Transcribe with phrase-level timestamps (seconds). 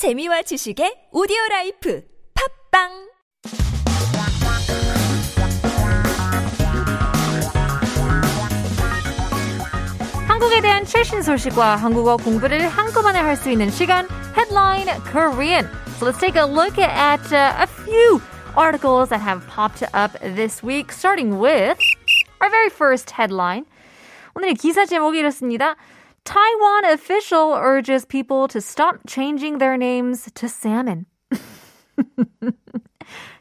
[0.00, 2.00] 재미와 지식의 오디오 라이프
[2.72, 2.88] 팝빵
[10.26, 15.68] 한국에 대한 최신 소식과 한국어 공부를 한꺼번에 할 수 있는 시간 Headline Korean.
[15.98, 18.22] So let's take a look at uh, a few
[18.56, 21.76] articles that have popped up this week, starting with
[22.40, 23.66] our very first headline.
[24.34, 25.76] 오늘의 기사 제목이 이렇습니다.
[26.23, 31.05] Taiwan official urges people to stop changing their names to salmon.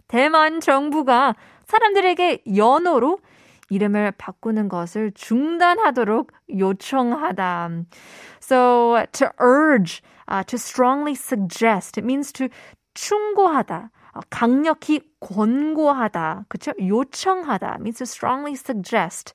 [0.08, 1.34] 대만 정부가
[1.66, 3.18] 사람들에게 연어로
[3.70, 7.70] 이름을 바꾸는 것을 중단하도록 요청하다.
[8.40, 12.48] So to urge, uh, to strongly suggest, it means to
[12.94, 13.90] 충고하다.
[14.30, 16.46] 강력히 권고하다.
[16.48, 16.72] 그쵸?
[16.78, 19.34] 요청하다 means to strongly suggest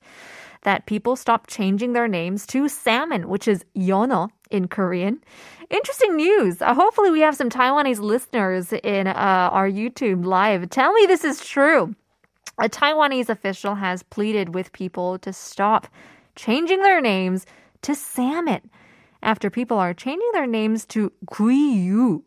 [0.62, 5.20] that people stop changing their names to salmon, which is 연어 in Korean.
[5.70, 6.60] Interesting news.
[6.60, 10.68] Uh, hopefully we have some Taiwanese listeners in uh, our YouTube live.
[10.70, 11.94] Tell me this is true.
[12.58, 15.86] A Taiwanese official has pleaded with people to stop
[16.36, 17.46] changing their names
[17.82, 18.60] to salmon
[19.22, 22.22] after people are changing their names to guiyu,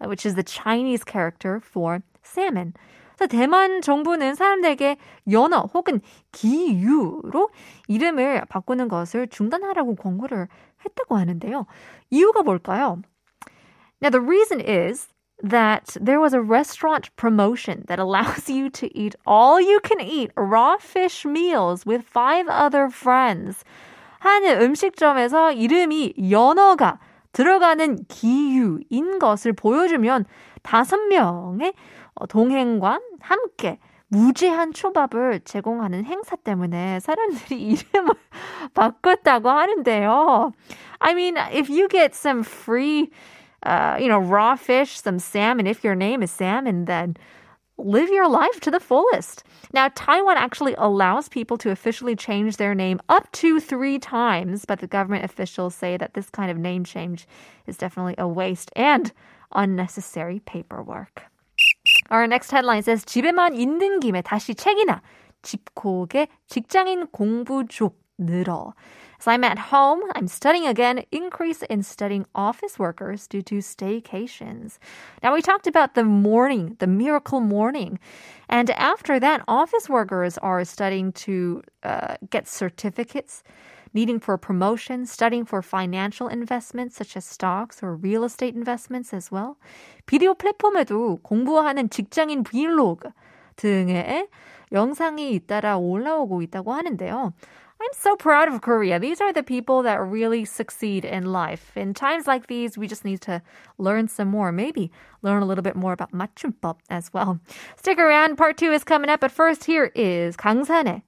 [0.00, 2.74] which is the Chinese character for salmon.
[3.16, 4.96] 그래서 대만 정부는 사람들에게
[5.32, 7.50] 연어 혹은 기유로
[7.88, 10.46] 이름을 바꾸는 것을 중단하라고 권고를
[10.84, 11.66] 했다고 하는데요.
[12.10, 13.02] 이유가 뭘까요?
[14.00, 15.08] Now the reason is
[15.42, 20.30] that there was a restaurant promotion that allows you to eat all you can eat
[20.36, 23.64] raw fish meals with five other friends.
[24.20, 26.98] 한 음식점에서 이름이 연어가
[27.33, 30.25] 들어가는 기유인 것을 보여주면
[30.61, 31.73] 다섯 명의
[32.29, 38.13] 동행과 함께 무제한 초밥을 제공하는 행사 때문에 사람들이 이름을
[38.73, 40.51] 바꿨다고 하는데요.
[40.99, 43.09] I mean, if you get some free
[43.65, 45.67] uh, you know, raw fish, some salmon.
[45.67, 47.15] If your name is salmon, then
[47.82, 49.44] live your life to the fullest.
[49.72, 54.80] Now, Taiwan actually allows people to officially change their name up to three times, but
[54.80, 57.26] the government officials say that this kind of name change
[57.66, 59.12] is definitely a waste and
[59.54, 61.22] unnecessary paperwork.
[62.10, 65.00] Our next headline says 집에만 있는 김에 다시 책이나
[65.42, 68.72] 집콕에 직장인 공부족 늘어.
[69.20, 74.78] So I'm at home, I'm studying again, increase in studying office workers due to staycations.
[75.22, 77.98] Now we talked about the morning, the miracle morning.
[78.48, 83.42] And after that, office workers are studying to uh, get certificates,
[83.92, 89.32] needing for promotion, studying for financial investments such as stocks or real estate investments as
[89.32, 89.56] well.
[90.06, 93.10] 비디오 플랫폼에도 공부하는 직장인 브이로그
[93.56, 94.28] 등의
[94.70, 97.32] 영상이 잇따라 올라오고 있다고 하는데요.
[97.83, 98.97] I'm so proud of Korea.
[98.97, 101.75] These are the people that really succeed in life.
[101.75, 103.41] In times like these, we just need to
[103.77, 104.53] learn some more.
[104.53, 104.89] Maybe
[105.21, 107.41] learn a little bit more about machumpop as well.
[107.75, 108.37] Stick around.
[108.37, 109.19] Part two is coming up.
[109.19, 111.01] But first, here is 강산에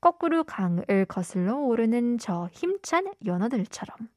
[0.00, 4.08] 거꾸로 강을 거슬러 오르는 저 힘찬 연어들처럼.